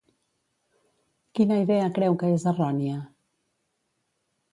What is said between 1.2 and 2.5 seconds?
Quina idea creu que és